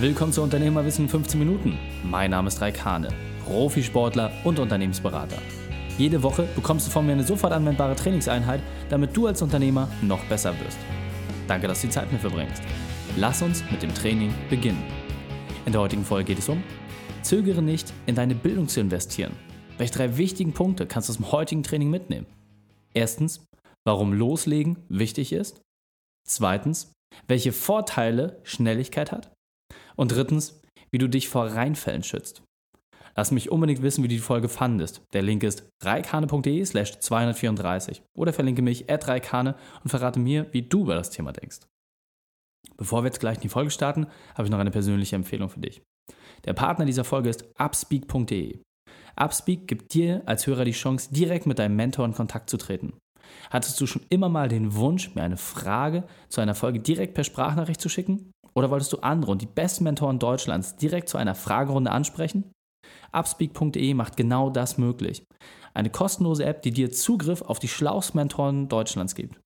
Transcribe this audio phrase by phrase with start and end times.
[0.00, 1.76] Willkommen zu Unternehmerwissen in 15 Minuten.
[2.04, 3.08] Mein Name ist Raik Hane,
[3.44, 5.38] Profisportler und Unternehmensberater.
[5.98, 10.22] Jede Woche bekommst du von mir eine sofort anwendbare Trainingseinheit, damit du als Unternehmer noch
[10.26, 10.78] besser wirst.
[11.48, 12.62] Danke, dass du die Zeit mit verbringst.
[13.16, 14.84] Lass uns mit dem Training beginnen.
[15.66, 16.62] In der heutigen Folge geht es um
[17.22, 19.32] Zögere nicht, in deine Bildung zu investieren.
[19.78, 22.26] Welche drei wichtigen Punkte kannst du aus dem heutigen Training mitnehmen?
[22.94, 23.44] Erstens,
[23.84, 25.60] warum Loslegen wichtig ist.
[26.24, 26.92] Zweitens,
[27.26, 29.32] welche Vorteile Schnelligkeit hat.
[29.98, 32.42] Und drittens, wie du dich vor Reinfällen schützt.
[33.16, 35.02] Lass mich unbedingt wissen, wie du die Folge fandest.
[35.12, 40.62] Der Link ist reikane.de slash 234 oder verlinke mich at reikane und verrate mir, wie
[40.62, 41.60] du über das Thema denkst.
[42.76, 45.58] Bevor wir jetzt gleich in die Folge starten, habe ich noch eine persönliche Empfehlung für
[45.58, 45.82] dich.
[46.44, 48.60] Der Partner dieser Folge ist upspeak.de.
[49.16, 52.92] Upspeak gibt dir als Hörer die Chance, direkt mit deinem Mentor in Kontakt zu treten.
[53.50, 57.24] Hattest du schon immer mal den Wunsch, mir eine Frage zu einer Folge direkt per
[57.24, 58.32] Sprachnachricht zu schicken?
[58.54, 62.50] Oder wolltest du andere und die besten Mentoren Deutschlands direkt zu einer Fragerunde ansprechen?
[63.12, 65.24] Upspeak.de macht genau das möglich.
[65.74, 69.38] Eine kostenlose App, die dir Zugriff auf die schlauesten Mentoren Deutschlands gibt.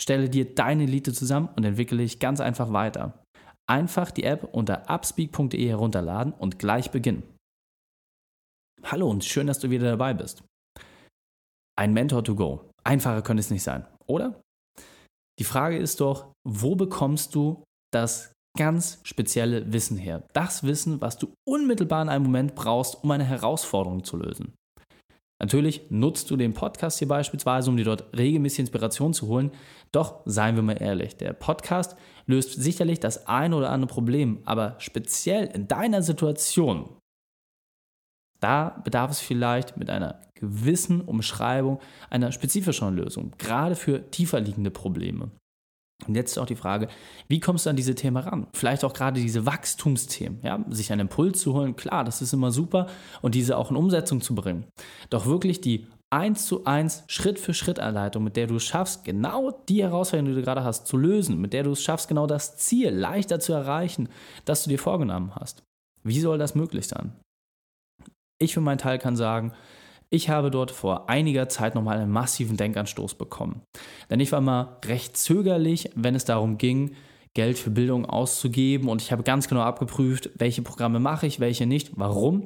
[0.00, 3.22] Stelle dir deine Elite zusammen und entwickle dich ganz einfach weiter.
[3.68, 7.22] Einfach die App unter upspeak.de herunterladen und gleich beginnen.
[8.84, 10.42] Hallo und schön, dass du wieder dabei bist.
[11.76, 12.67] Ein Mentor to go.
[12.88, 14.40] Einfacher könnte es nicht sein, oder?
[15.38, 20.26] Die Frage ist doch, wo bekommst du das ganz spezielle Wissen her.
[20.32, 24.54] Das Wissen, was du unmittelbar in einem Moment brauchst, um eine Herausforderung zu lösen.
[25.40, 29.52] Natürlich nutzt du den Podcast hier beispielsweise, um dir dort regelmäßig Inspiration zu holen.
[29.92, 31.94] Doch seien wir mal ehrlich, der Podcast
[32.26, 36.88] löst sicherlich das ein oder andere Problem, aber speziell in deiner Situation,
[38.40, 44.70] da bedarf es vielleicht mit einer gewissen Umschreibung einer spezifischeren Lösung, gerade für tiefer liegende
[44.70, 45.30] Probleme.
[46.06, 46.88] Und jetzt ist auch die Frage,
[47.26, 48.46] wie kommst du an diese Themen ran?
[48.52, 52.52] Vielleicht auch gerade diese Wachstumsthemen, ja, sich einen Impuls zu holen, klar, das ist immer
[52.52, 52.86] super
[53.20, 54.64] und diese auch in Umsetzung zu bringen.
[55.10, 59.04] Doch wirklich die eins zu eins Schritt für Schritt Anleitung, mit der du es schaffst,
[59.04, 62.26] genau die Herausforderung, die du gerade hast, zu lösen, mit der du es schaffst, genau
[62.26, 64.08] das Ziel leichter zu erreichen,
[64.44, 65.64] das du dir vorgenommen hast.
[66.04, 67.12] Wie soll das möglich sein?
[68.40, 69.52] Ich für meinen Teil kann sagen,
[70.10, 73.62] ich habe dort vor einiger Zeit nochmal einen massiven Denkanstoß bekommen.
[74.10, 76.92] Denn ich war mal recht zögerlich, wenn es darum ging,
[77.34, 81.66] Geld für Bildung auszugeben und ich habe ganz genau abgeprüft, welche Programme mache ich, welche
[81.66, 82.44] nicht, warum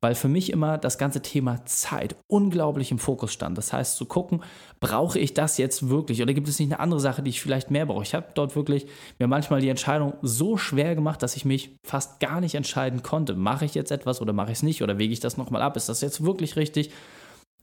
[0.00, 3.58] weil für mich immer das ganze Thema Zeit unglaublich im Fokus stand.
[3.58, 4.42] Das heißt, zu gucken,
[4.80, 7.70] brauche ich das jetzt wirklich oder gibt es nicht eine andere Sache, die ich vielleicht
[7.70, 8.02] mehr brauche?
[8.02, 8.86] Ich habe dort wirklich
[9.18, 13.34] mir manchmal die Entscheidung so schwer gemacht, dass ich mich fast gar nicht entscheiden konnte.
[13.34, 15.76] Mache ich jetzt etwas oder mache ich es nicht oder wege ich das nochmal ab?
[15.76, 16.90] Ist das jetzt wirklich richtig?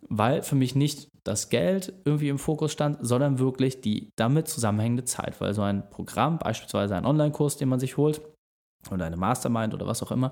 [0.09, 5.05] Weil für mich nicht das Geld irgendwie im Fokus stand, sondern wirklich die damit zusammenhängende
[5.05, 5.41] Zeit.
[5.41, 8.21] Weil so ein Programm, beispielsweise ein Online-Kurs, den man sich holt,
[8.91, 10.31] oder eine Mastermind oder was auch immer,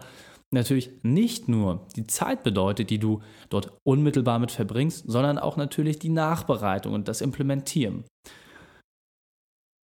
[0.54, 6.00] natürlich nicht nur die Zeit bedeutet, die du dort unmittelbar mit verbringst, sondern auch natürlich
[6.00, 8.06] die Nachbereitung und das Implementieren.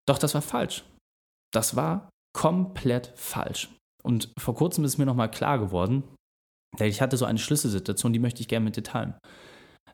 [0.08, 0.84] Doch das war falsch.
[1.54, 3.70] Das war komplett falsch.
[4.04, 6.04] Und vor kurzem ist mir nochmal klar geworden,
[6.80, 9.16] denn ich hatte so eine Schlüsselsituation, die möchte ich gerne mit dir teilen.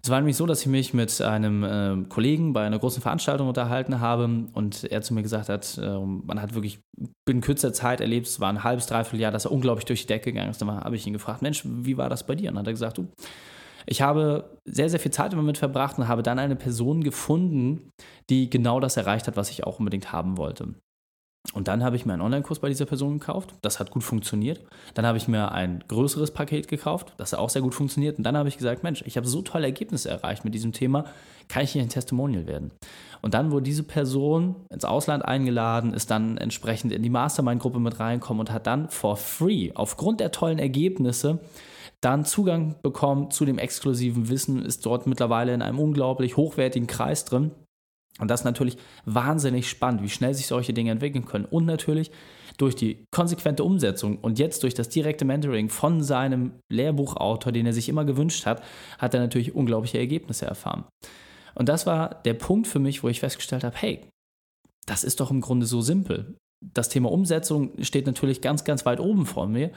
[0.08, 3.50] Es war nämlich so, dass ich mich mit einem äh, Kollegen bei einer großen Veranstaltung
[3.50, 6.80] unterhalten habe und er zu mir gesagt hat, äh, man hat wirklich
[7.28, 10.08] in kürzer Zeit erlebt, es war ein halbes, dreiviertel Jahr, dass er unglaublich durch die
[10.08, 10.62] Decke gegangen ist.
[10.62, 12.48] Dann habe ich ihn gefragt, Mensch, wie war das bei dir?
[12.48, 13.10] Und dann hat er gesagt, du,
[13.86, 17.90] ich habe sehr, sehr viel Zeit damit verbracht und habe dann eine Person gefunden,
[18.30, 20.74] die genau das erreicht hat, was ich auch unbedingt haben wollte.
[21.54, 23.54] Und dann habe ich mir einen Online-Kurs bei dieser Person gekauft.
[23.62, 24.62] Das hat gut funktioniert.
[24.94, 27.14] Dann habe ich mir ein größeres Paket gekauft.
[27.18, 28.18] Das hat auch sehr gut funktioniert.
[28.18, 31.06] Und dann habe ich gesagt, Mensch, ich habe so tolle Ergebnisse erreicht mit diesem Thema.
[31.48, 32.72] Kann ich hier ein Testimonial werden?
[33.22, 38.00] Und dann wurde diese Person ins Ausland eingeladen, ist dann entsprechend in die Mastermind-Gruppe mit
[38.00, 41.40] reinkommen und hat dann for free, aufgrund der tollen Ergebnisse,
[42.02, 47.26] dann Zugang bekommen zu dem exklusiven Wissen, ist dort mittlerweile in einem unglaublich hochwertigen Kreis
[47.26, 47.52] drin
[48.20, 51.46] und das ist natürlich wahnsinnig spannend, wie schnell sich solche Dinge entwickeln können.
[51.46, 52.12] Und natürlich
[52.58, 57.74] durch die konsequente Umsetzung und jetzt durch das direkte Mentoring von seinem Lehrbuchautor, den er
[57.74, 58.64] sich immer gewünscht hat,
[58.98, 60.86] hat er natürlich unglaubliche Ergebnisse erfahren.
[61.54, 64.10] Und das war der Punkt für mich, wo ich festgestellt habe, hey,
[64.88, 66.36] das ist doch im Grunde so simpel.
[66.74, 69.72] Das Thema Umsetzung steht natürlich ganz, ganz weit oben vor mir.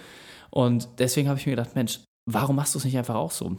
[0.50, 2.00] Und deswegen habe ich mir gedacht, Mensch,
[2.30, 3.56] warum machst du es nicht einfach auch so?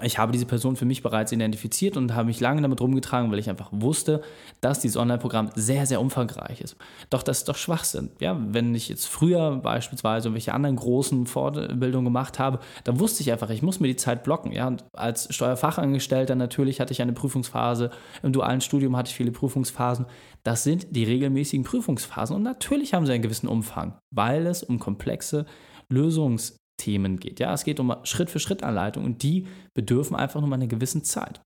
[0.00, 3.38] Ich habe diese Person für mich bereits identifiziert und habe mich lange damit rumgetragen, weil
[3.38, 4.22] ich einfach wusste,
[4.62, 6.76] dass dieses Online-Programm sehr, sehr umfangreich ist.
[7.10, 8.10] Doch das ist doch Schwachsinn.
[8.18, 13.32] Ja, wenn ich jetzt früher beispielsweise irgendwelche anderen großen Fortbildungen gemacht habe, dann wusste ich
[13.32, 14.52] einfach, ich muss mir die Zeit blocken.
[14.52, 17.90] Ja, und als Steuerfachangestellter natürlich hatte ich eine Prüfungsphase.
[18.22, 20.06] Im dualen Studium hatte ich viele Prüfungsphasen.
[20.42, 24.78] Das sind die regelmäßigen Prüfungsphasen und natürlich haben sie einen gewissen Umfang, weil es um
[24.78, 25.44] komplexe
[25.90, 27.38] Lösungs Themen geht.
[27.38, 31.40] Ja, es geht um Schritt-für-Schritt-Anleitungen und die bedürfen einfach nur einer gewissen Zeit.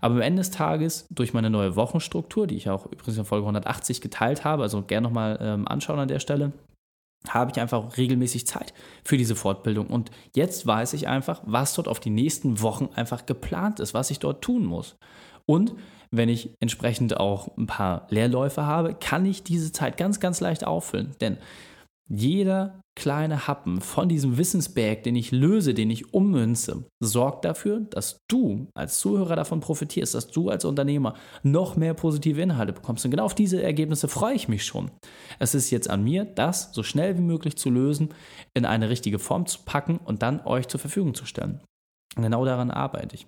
[0.00, 3.44] Aber am Ende des Tages, durch meine neue Wochenstruktur, die ich auch übrigens in Folge
[3.44, 6.52] 180 geteilt habe, also gerne nochmal ähm, anschauen an der Stelle,
[7.28, 8.72] habe ich einfach regelmäßig Zeit
[9.04, 9.88] für diese Fortbildung.
[9.88, 14.10] Und jetzt weiß ich einfach, was dort auf die nächsten Wochen einfach geplant ist, was
[14.10, 14.96] ich dort tun muss.
[15.44, 15.74] Und
[16.10, 20.66] wenn ich entsprechend auch ein paar Leerläufe habe, kann ich diese Zeit ganz, ganz leicht
[20.66, 21.14] auffüllen.
[21.20, 21.36] Denn
[22.12, 28.18] jeder kleine Happen von diesem Wissensberg, den ich löse, den ich ummünze, sorgt dafür, dass
[28.28, 33.04] du als Zuhörer davon profitierst, dass du als Unternehmer noch mehr positive Inhalte bekommst.
[33.04, 34.90] Und genau auf diese Ergebnisse freue ich mich schon.
[35.38, 38.12] Es ist jetzt an mir, das so schnell wie möglich zu lösen,
[38.54, 41.60] in eine richtige Form zu packen und dann euch zur Verfügung zu stellen.
[42.16, 43.26] Genau daran arbeite ich.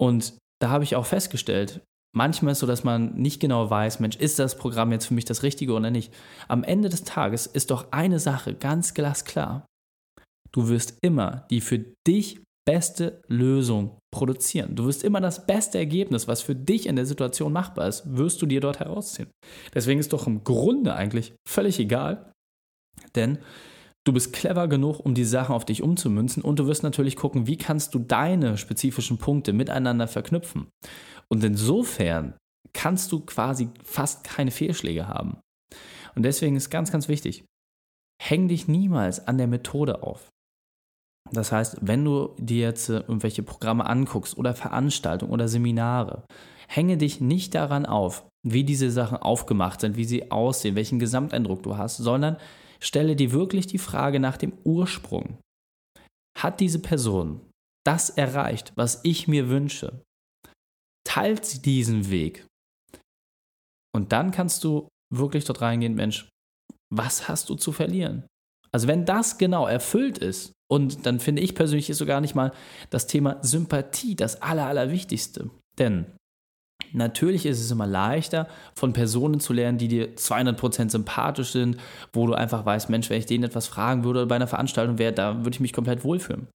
[0.00, 1.82] Und da habe ich auch festgestellt,
[2.14, 5.14] manchmal ist es so, dass man nicht genau weiß, Mensch, ist das Programm jetzt für
[5.14, 6.12] mich das Richtige oder nicht.
[6.48, 9.66] Am Ende des Tages ist doch eine Sache ganz glasklar.
[10.52, 14.74] Du wirst immer die für dich beste Lösung produzieren.
[14.74, 18.40] Du wirst immer das beste Ergebnis, was für dich in der Situation machbar ist, wirst
[18.40, 19.28] du dir dort herausziehen.
[19.74, 22.32] Deswegen ist doch im Grunde eigentlich völlig egal,
[23.14, 23.38] denn
[24.06, 27.46] du bist clever genug, um die Sachen auf dich umzumünzen und du wirst natürlich gucken,
[27.46, 30.68] wie kannst du deine spezifischen Punkte miteinander verknüpfen.
[31.28, 32.34] Und insofern
[32.72, 35.38] kannst du quasi fast keine Fehlschläge haben.
[36.14, 37.44] Und deswegen ist ganz, ganz wichtig,
[38.22, 40.28] häng dich niemals an der Methode auf.
[41.32, 46.24] Das heißt, wenn du dir jetzt äh, irgendwelche Programme anguckst oder Veranstaltungen oder Seminare,
[46.68, 51.62] hänge dich nicht daran auf, wie diese Sachen aufgemacht sind, wie sie aussehen, welchen Gesamteindruck
[51.62, 52.36] du hast, sondern
[52.80, 55.38] stelle dir wirklich die Frage nach dem Ursprung.
[56.38, 57.40] Hat diese Person
[57.86, 60.02] das erreicht, was ich mir wünsche?
[61.14, 62.44] Teilt sie diesen Weg.
[63.94, 66.28] Und dann kannst du wirklich dort reingehen, Mensch,
[66.92, 68.26] was hast du zu verlieren?
[68.72, 72.34] Also wenn das genau erfüllt ist, und dann finde ich persönlich ist so gar nicht
[72.34, 72.52] mal
[72.90, 75.50] das Thema Sympathie das Aller, Allerwichtigste.
[75.78, 76.06] Denn
[76.92, 81.76] natürlich ist es immer leichter, von Personen zu lernen, die dir 200% sympathisch sind,
[82.12, 84.98] wo du einfach weißt, Mensch, wenn ich denen etwas fragen würde oder bei einer Veranstaltung
[84.98, 86.48] wäre, da würde ich mich komplett wohlfühlen.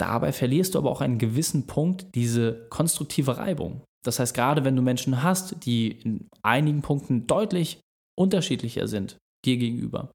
[0.00, 3.82] Dabei verlierst du aber auch einen gewissen Punkt diese konstruktive Reibung.
[4.04, 7.80] Das heißt, gerade wenn du Menschen hast, die in einigen Punkten deutlich
[8.18, 10.10] unterschiedlicher sind dir gegenüber,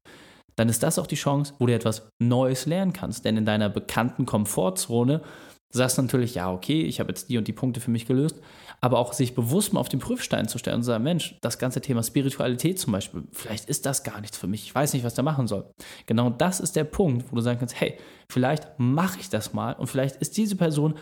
[0.56, 3.24] dann ist das auch die Chance, wo du etwas Neues lernen kannst.
[3.24, 5.22] Denn in deiner bekannten Komfortzone
[5.72, 8.36] sagst natürlich, ja, okay, ich habe jetzt die und die Punkte für mich gelöst,
[8.80, 11.58] aber auch sich bewusst mal auf den Prüfstein zu stellen und zu sagen, Mensch, das
[11.58, 15.04] ganze Thema Spiritualität zum Beispiel, vielleicht ist das gar nichts für mich, ich weiß nicht,
[15.04, 15.70] was da machen soll.
[16.06, 17.98] Genau das ist der Punkt, wo du sagen kannst, hey,
[18.30, 20.94] vielleicht mache ich das mal und vielleicht ist diese Person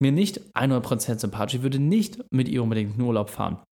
[0.00, 3.62] mir nicht 100% sympathisch, ich würde nicht mit ihr unbedingt in Urlaub fahren.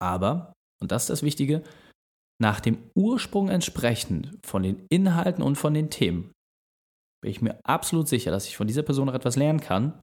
[0.00, 1.62] Aber, und das ist das Wichtige,
[2.40, 6.32] nach dem Ursprung entsprechend von den Inhalten und von den Themen
[7.22, 10.00] bin ich mir absolut sicher, dass ich von dieser Person noch etwas lernen kann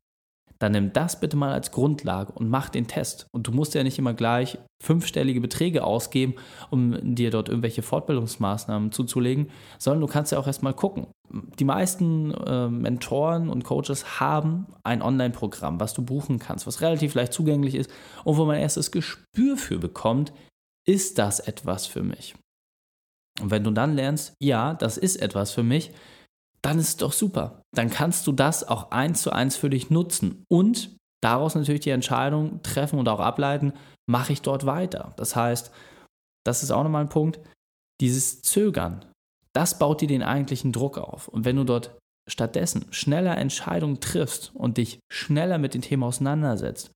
[0.63, 3.27] dann nimm das bitte mal als Grundlage und mach den Test.
[3.33, 6.35] Und du musst ja nicht immer gleich fünfstellige Beträge ausgeben,
[6.69, 11.07] um dir dort irgendwelche Fortbildungsmaßnahmen zuzulegen, sondern du kannst ja auch erstmal gucken.
[11.59, 17.13] Die meisten äh, Mentoren und Coaches haben ein Online-Programm, was du buchen kannst, was relativ
[17.13, 17.91] leicht zugänglich ist
[18.23, 20.31] und wo man erstes Gespür für bekommt,
[20.87, 22.35] ist das etwas für mich?
[23.41, 25.91] Und wenn du dann lernst, ja, das ist etwas für mich,
[26.63, 27.61] dann ist es doch super.
[27.75, 31.89] Dann kannst du das auch eins zu eins für dich nutzen und daraus natürlich die
[31.89, 33.73] Entscheidung treffen und auch ableiten,
[34.09, 35.13] mache ich dort weiter.
[35.17, 35.71] Das heißt,
[36.45, 37.39] das ist auch nochmal ein Punkt,
[38.01, 39.05] dieses Zögern,
[39.53, 41.27] das baut dir den eigentlichen Druck auf.
[41.27, 41.97] Und wenn du dort
[42.29, 46.91] stattdessen schneller Entscheidungen triffst und dich schneller mit dem Thema auseinandersetzt,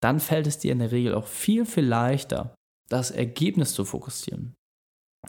[0.00, 2.54] dann fällt es dir in der Regel auch viel, viel leichter,
[2.88, 4.54] das Ergebnis zu fokussieren.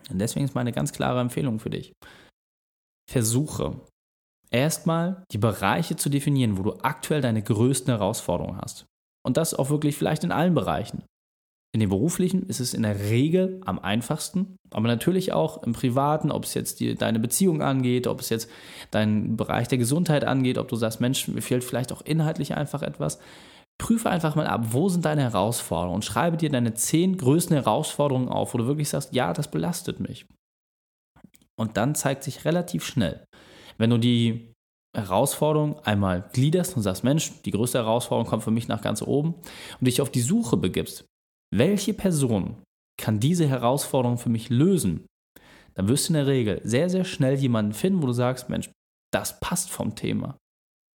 [0.10, 1.94] Und deswegen ist meine ganz klare Empfehlung für dich
[3.10, 3.82] versuche
[4.52, 8.86] erstmal die Bereiche zu definieren, wo du aktuell deine größten Herausforderungen hast.
[9.26, 11.04] Und das auch wirklich vielleicht in allen Bereichen.
[11.76, 16.30] In den beruflichen ist es in der Regel am einfachsten, aber natürlich auch im privaten,
[16.30, 18.48] ob es jetzt die, deine Beziehung angeht, ob es jetzt
[18.92, 22.84] deinen Bereich der Gesundheit angeht, ob du sagst, Mensch, mir fehlt vielleicht auch inhaltlich einfach
[22.84, 23.18] etwas.
[23.80, 28.30] Prüfe einfach mal ab, wo sind deine Herausforderungen und schreibe dir deine zehn größten Herausforderungen
[28.30, 30.28] auf, wo du wirklich sagst, ja, das belastet mich.
[31.60, 33.26] Und dann zeigt sich relativ schnell,
[33.78, 34.54] wenn du die
[34.96, 39.36] Herausforderung einmal gliederst und sagst, Mensch, die größte Herausforderung kommt für mich nach ganz oben
[39.80, 41.06] und dich auf die Suche begibst,
[41.54, 42.62] welche Person
[43.00, 45.06] kann diese Herausforderung für mich lösen,
[45.74, 48.70] dann wirst du in der Regel sehr, sehr schnell jemanden finden, wo du sagst, Mensch,
[49.12, 50.38] das passt vom Thema.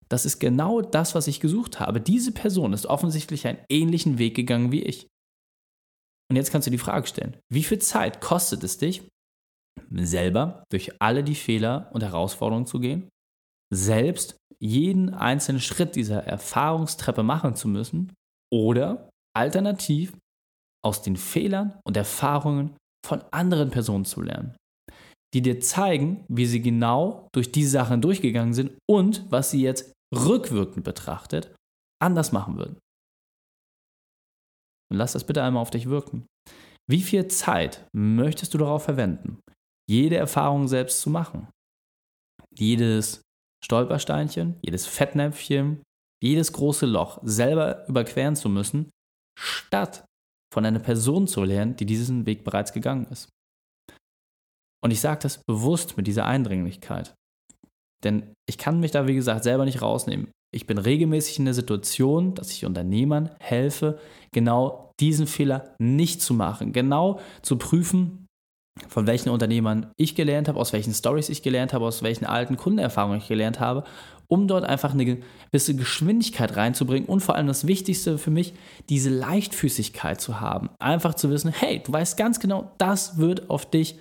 [0.08, 2.00] Das ist genau das, was ich gesucht habe.
[2.00, 5.08] Diese Person ist offensichtlich einen ähnlichen Weg gegangen wie ich.
[6.30, 9.08] Und jetzt kannst du die Frage stellen, wie viel Zeit kostet es dich,
[9.90, 13.08] selber durch alle die Fehler und Herausforderungen zu gehen,
[13.72, 18.12] selbst jeden einzelnen Schritt dieser Erfahrungstreppe machen zu müssen
[18.52, 20.16] oder alternativ
[20.84, 24.56] aus den Fehlern und Erfahrungen von anderen Personen zu lernen,
[25.34, 29.92] die dir zeigen, wie sie genau durch diese Sachen durchgegangen sind und was sie jetzt
[30.14, 31.54] rückwirkend betrachtet
[32.02, 32.78] anders machen würden.
[34.90, 36.26] Und lass das bitte einmal auf dich wirken.
[36.88, 39.40] Wie viel Zeit möchtest du darauf verwenden,
[39.88, 41.48] jede Erfahrung selbst zu machen?
[42.50, 43.22] Jedes
[43.64, 45.82] Stolpersteinchen, jedes Fettnäpfchen,
[46.22, 48.90] jedes große Loch selber überqueren zu müssen,
[49.38, 50.04] statt
[50.52, 53.28] von einer Person zu lernen, die diesen Weg bereits gegangen ist.
[54.82, 57.14] Und ich sage das bewusst mit dieser Eindringlichkeit.
[58.04, 60.30] Denn ich kann mich da, wie gesagt, selber nicht rausnehmen.
[60.54, 63.98] Ich bin regelmäßig in der Situation, dass ich Unternehmern helfe,
[64.32, 68.25] genau diesen Fehler nicht zu machen, genau zu prüfen,
[68.88, 72.56] von welchen Unternehmern ich gelernt habe, aus welchen Stories ich gelernt habe, aus welchen alten
[72.56, 73.84] Kundenerfahrungen ich gelernt habe,
[74.28, 75.18] um dort einfach eine
[75.50, 78.54] gewisse Geschwindigkeit reinzubringen und vor allem das Wichtigste für mich,
[78.88, 80.70] diese Leichtfüßigkeit zu haben.
[80.78, 83.98] Einfach zu wissen, hey, du weißt ganz genau, das wird auf dich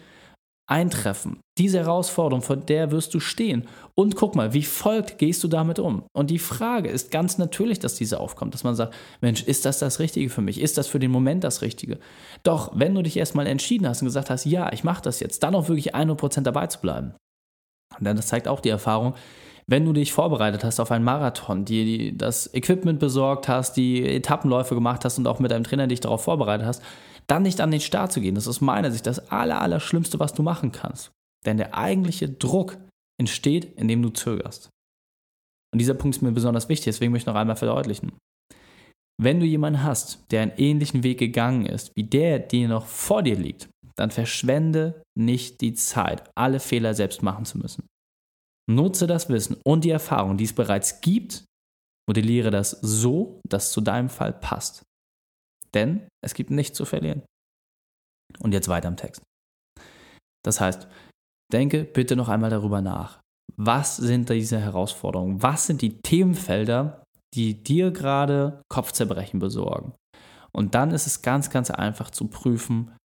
[0.68, 1.40] eintreffen.
[1.58, 3.68] Diese Herausforderung, vor der wirst du stehen.
[3.94, 6.04] Und guck mal, wie folgt gehst du damit um?
[6.14, 9.80] Und die Frage ist ganz natürlich, dass diese aufkommt, dass man sagt, Mensch, ist das
[9.80, 10.60] das Richtige für mich?
[10.60, 12.00] Ist das für den Moment das Richtige?
[12.44, 15.44] Doch, wenn du dich erstmal entschieden hast und gesagt hast, ja, ich mache das jetzt,
[15.44, 17.14] dann auch wirklich 100% dabei zu bleiben.
[17.98, 19.14] Und dann das zeigt auch die Erfahrung,
[19.68, 24.76] wenn du dich vorbereitet hast auf einen Marathon, die, das Equipment besorgt hast, die Etappenläufe
[24.76, 26.84] gemacht hast und auch mit deinem Trainer dich darauf vorbereitet hast,
[27.28, 28.36] dann nicht an den Start zu gehen.
[28.36, 31.12] Das ist aus meiner Sicht das Aller, was du machen kannst.
[31.46, 32.78] Denn der eigentliche Druck
[33.20, 34.70] entsteht, indem du zögerst.
[35.74, 38.14] Und dieser Punkt ist mir besonders wichtig, deswegen möchte ich noch einmal verdeutlichen.
[39.22, 43.24] Wenn du jemanden hast, der einen ähnlichen Weg gegangen ist, wie der, der noch vor
[43.24, 47.88] dir liegt, dann verschwende nicht die Zeit, alle Fehler selbst machen zu müssen.
[48.70, 51.46] Nutze das Wissen und die Erfahrung, die es bereits gibt,
[52.10, 54.84] modelliere das so, dass es zu deinem Fall passt.
[55.76, 57.24] Denn es gibt nichts zu verlieren.
[58.40, 59.22] Und jetzt weiter im Text.
[60.44, 60.88] Das heißt,
[61.52, 63.20] denke bitte noch einmal darüber nach.
[63.58, 65.42] Was sind diese Herausforderungen?
[65.42, 67.04] Was sind die Themenfelder,
[67.34, 69.94] die dir gerade Kopfzerbrechen besorgen?
[70.52, 72.96] Und dann ist es ganz, ganz einfach zu prüfen,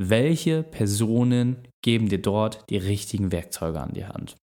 [0.00, 4.36] welche Personen geben dir dort die richtigen Werkzeuge an die Hand.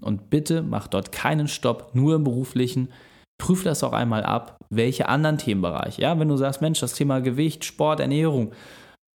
[0.00, 2.88] Und bitte mach dort keinen Stopp, nur im beruflichen.
[3.38, 6.02] Prüf das auch einmal ab, welche anderen Themenbereiche.
[6.02, 8.52] Ja, wenn du sagst, Mensch, das Thema Gewicht, Sport, Ernährung,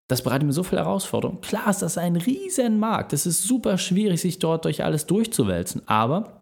[0.09, 1.39] das bereitet mir so viel Herausforderung.
[1.41, 3.13] Klar ist das ein riesen Markt.
[3.13, 5.87] Es ist super schwierig, sich dort durch alles durchzuwälzen.
[5.87, 6.41] Aber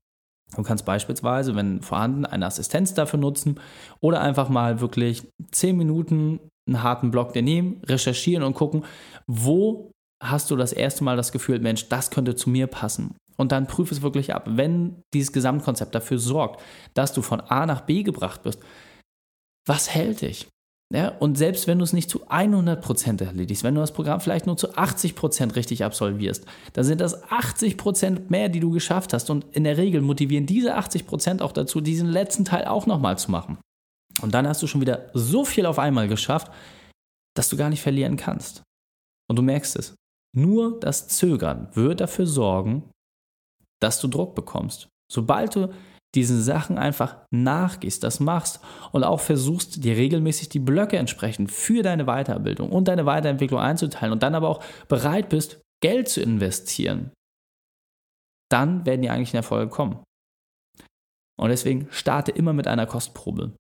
[0.55, 3.60] du kannst beispielsweise, wenn vorhanden, eine Assistenz dafür nutzen
[4.00, 8.86] oder einfach mal wirklich zehn Minuten einen harten Block dir nehmen, recherchieren und gucken,
[9.27, 9.91] wo
[10.24, 13.67] hast du das erste Mal das Gefühl, Mensch, das könnte zu mir passen und dann
[13.67, 14.46] prüfe es wirklich ab.
[14.50, 16.62] Wenn dieses Gesamtkonzept dafür sorgt,
[16.94, 18.60] dass du von A nach B gebracht wirst,
[19.65, 20.48] was hält dich?
[20.94, 24.46] Ja, und selbst wenn du es nicht zu 100% erledigst, wenn du das Programm vielleicht
[24.46, 29.29] nur zu 80% richtig absolvierst, dann sind das 80% mehr, die du geschafft hast.
[29.29, 33.32] Und in der Regel motivieren diese 80% auch dazu, diesen letzten Teil auch nochmal zu
[33.32, 33.58] machen.
[34.22, 36.51] Und dann hast du schon wieder so viel auf einmal geschafft,
[37.36, 38.63] dass du gar nicht verlieren kannst.
[39.29, 39.94] Und du merkst es.
[40.34, 42.89] Nur das Zögern wird dafür sorgen,
[43.81, 44.89] dass du Druck bekommst.
[45.12, 45.74] Sobald du
[46.15, 48.60] diesen Sachen einfach nachgehst, das machst
[48.91, 54.13] und auch versuchst, dir regelmäßig die Blöcke entsprechend für deine Weiterbildung und deine Weiterentwicklung einzuteilen
[54.13, 57.12] und dann aber auch bereit bist, Geld zu investieren,
[58.50, 60.03] dann werden die eigentlichen Erfolge kommen.
[61.39, 63.55] Und deswegen starte immer mit einer Kostprobe.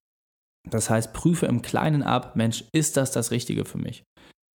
[0.67, 4.03] Das heißt, prüfe im Kleinen ab, Mensch, ist das das Richtige für mich?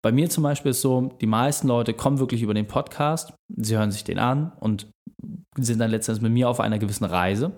[0.03, 3.77] Bei mir zum Beispiel ist so, die meisten Leute kommen wirklich über den Podcast, sie
[3.77, 4.87] hören sich den an und
[5.57, 7.53] sind dann letztendlich mit mir auf einer gewissen Reise.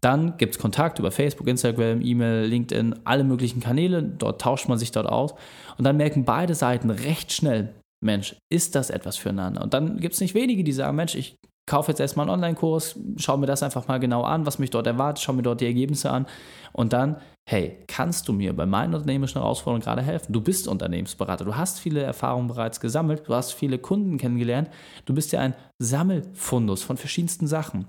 [0.00, 4.02] Dann gibt es Kontakt über Facebook, Instagram, E-Mail, LinkedIn, alle möglichen Kanäle.
[4.02, 5.34] Dort tauscht man sich dort aus.
[5.76, 9.62] Und dann merken beide Seiten recht schnell, Mensch, ist das etwas füreinander?
[9.62, 11.36] Und dann gibt es nicht wenige, die sagen, Mensch, ich
[11.70, 14.88] kaufe jetzt erstmal einen Online-Kurs, schaue mir das einfach mal genau an, was mich dort
[14.88, 16.26] erwartet, schaue mir dort die Ergebnisse an.
[16.72, 17.16] Und dann,
[17.48, 20.32] hey, kannst du mir bei meinen unternehmerischen Herausforderungen gerade helfen?
[20.32, 24.68] Du bist Unternehmensberater, du hast viele Erfahrungen bereits gesammelt, du hast viele Kunden kennengelernt,
[25.04, 27.86] du bist ja ein Sammelfundus von verschiedensten Sachen.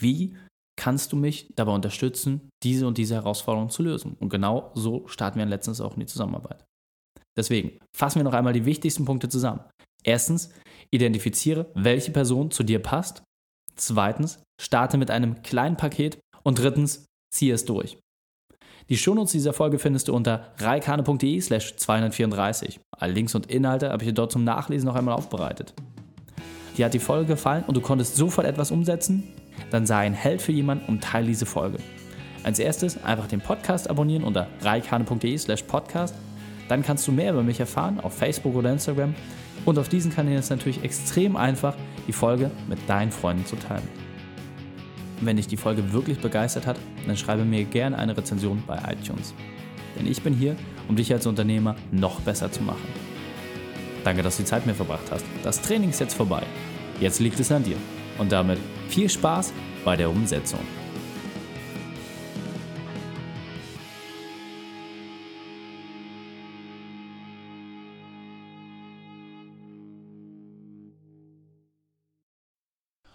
[0.00, 0.36] Wie
[0.76, 4.16] kannst du mich dabei unterstützen, diese und diese Herausforderung zu lösen.
[4.18, 6.64] Und genau so starten wir letztens auch in die Zusammenarbeit.
[7.36, 9.60] Deswegen fassen wir noch einmal die wichtigsten Punkte zusammen.
[10.04, 10.50] Erstens,
[10.90, 13.22] identifiziere, welche Person zu dir passt.
[13.76, 16.18] Zweitens, starte mit einem kleinen Paket.
[16.42, 17.98] Und drittens, ziehe es durch.
[18.88, 22.80] Die Shownotes dieser Folge findest du unter reikane.de slash 234.
[22.98, 25.72] Alle Links und Inhalte habe ich dir dort zum Nachlesen noch einmal aufbereitet.
[26.76, 29.24] Dir hat die Folge gefallen und du konntest sofort etwas umsetzen?
[29.70, 31.78] Dann sei ein Held für jemanden und teile diese Folge.
[32.42, 36.14] Als erstes einfach den Podcast abonnieren unter reikane.de slash podcast.
[36.72, 39.14] Dann kannst du mehr über mich erfahren auf Facebook oder Instagram.
[39.66, 41.76] Und auf diesen Kanälen ist es natürlich extrem einfach,
[42.08, 43.86] die Folge mit deinen Freunden zu teilen.
[45.20, 49.34] Wenn dich die Folge wirklich begeistert hat, dann schreibe mir gerne eine Rezension bei iTunes.
[49.98, 50.56] Denn ich bin hier,
[50.88, 52.88] um dich als Unternehmer noch besser zu machen.
[54.02, 55.26] Danke, dass du die Zeit mit mir verbracht hast.
[55.42, 56.42] Das Training ist jetzt vorbei.
[57.00, 57.76] Jetzt liegt es an dir.
[58.16, 59.52] Und damit viel Spaß
[59.84, 60.60] bei der Umsetzung.